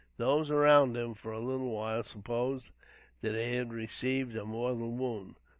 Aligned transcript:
Those 0.17 0.49
around 0.49 0.97
him, 0.97 1.13
for 1.13 1.31
a 1.31 1.39
little 1.39 1.69
while, 1.69 2.01
supposed 2.01 2.71
that 3.21 3.35
he 3.35 3.55
had 3.57 3.71
received 3.71 4.35
a 4.35 4.45
mortal 4.45 4.89
wound. 4.89 5.35